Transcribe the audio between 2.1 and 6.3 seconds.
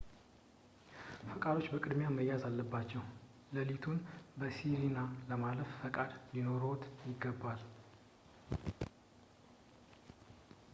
መያዝ አለባቸው። ለሊቱን በsirena ለማሳለፍ ፈቃድ